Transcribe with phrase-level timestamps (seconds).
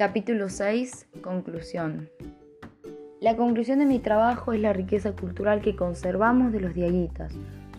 [0.00, 1.08] Capítulo 6.
[1.20, 2.08] Conclusión.
[3.20, 7.34] La conclusión de mi trabajo es la riqueza cultural que conservamos de los diaguitas,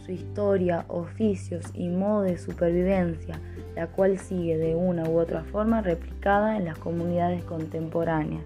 [0.05, 3.42] su historia, oficios y modo de supervivencia,
[3.76, 8.46] la cual sigue de una u otra forma replicada en las comunidades contemporáneas,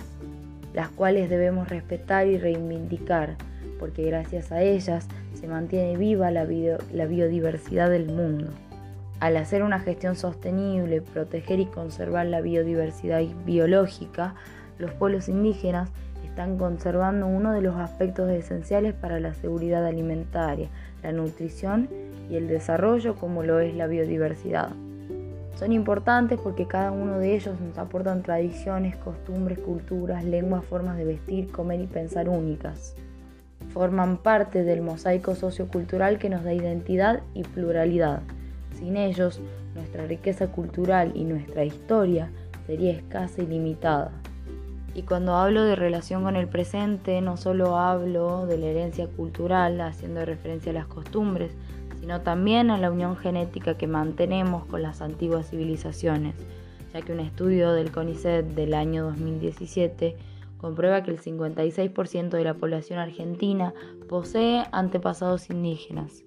[0.73, 3.36] las cuales debemos respetar y reivindicar,
[3.78, 6.48] porque gracias a ellas se mantiene viva la,
[6.94, 8.54] la biodiversidad del mundo.
[9.20, 14.35] Al hacer una gestión sostenible, proteger y conservar la biodiversidad biológica,
[14.77, 15.90] los pueblos indígenas
[16.23, 20.67] están conservando uno de los aspectos esenciales para la seguridad alimentaria,
[21.02, 21.88] la nutrición
[22.30, 24.71] y el desarrollo como lo es la biodiversidad.
[25.57, 31.05] Son importantes porque cada uno de ellos nos aportan tradiciones, costumbres, culturas, lenguas, formas de
[31.05, 32.95] vestir, comer y pensar únicas.
[33.70, 38.21] Forman parte del mosaico sociocultural que nos da identidad y pluralidad.
[38.77, 39.41] Sin ellos,
[39.73, 42.29] nuestra riqueza cultural y nuestra historia
[42.68, 44.12] sería escasa y limitada.
[44.93, 49.82] Y cuando hablo de relación con el presente, no solo hablo de la herencia cultural,
[49.82, 51.51] haciendo referencia a las costumbres,
[51.99, 56.35] sino también a la unión genética que mantenemos con las antiguas civilizaciones,
[56.93, 60.15] ya que un estudio del CONICET del año 2017
[60.57, 63.73] comprueba que el 56% de la población argentina
[64.07, 66.23] posee antepasados indígenas.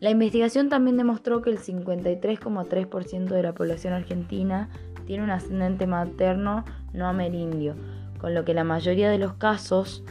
[0.00, 4.70] La investigación también demostró que el 53,3% de la población argentina
[5.06, 7.74] tiene un ascendente materno no amerindio,
[8.18, 10.02] con lo que la mayoría de los casos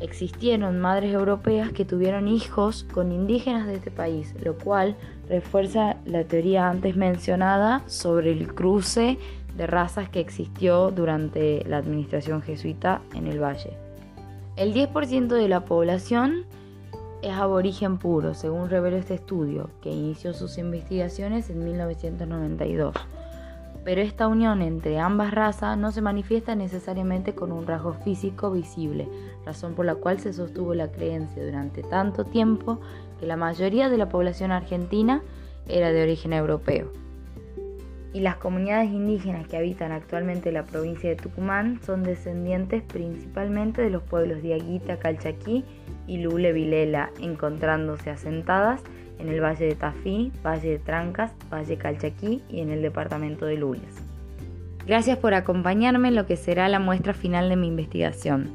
[0.00, 4.96] existieron madres europeas que tuvieron hijos con indígenas de este país, lo cual
[5.28, 9.18] refuerza la teoría antes mencionada sobre el cruce
[9.56, 13.76] de razas que existió durante la administración jesuita en el valle.
[14.56, 16.44] El 10% de la población
[17.22, 22.94] es aborigen puro, según reveló este estudio, que inició sus investigaciones en 1992.
[23.84, 29.08] Pero esta unión entre ambas razas no se manifiesta necesariamente con un rasgo físico visible,
[29.46, 32.78] razón por la cual se sostuvo la creencia durante tanto tiempo
[33.18, 35.22] que la mayoría de la población argentina
[35.68, 36.90] era de origen europeo
[38.12, 43.90] y las comunidades indígenas que habitan actualmente la provincia de Tucumán son descendientes principalmente de
[43.90, 45.64] los pueblos de Aguita, Calchaquí
[46.06, 48.82] y Lule Vilela, encontrándose asentadas
[49.18, 53.56] en el Valle de Tafí, Valle de Trancas, Valle Calchaquí y en el departamento de
[53.56, 54.02] Lules.
[54.86, 58.50] Gracias por acompañarme en lo que será la muestra final de mi investigación.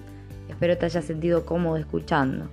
[0.50, 2.48] Espero te hayas sentido cómodo escuchando.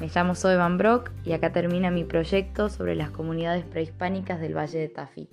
[0.00, 4.56] Me llamo Zoe Van Brock y acá termina mi proyecto sobre las comunidades prehispánicas del
[4.56, 5.28] Valle de Tafí.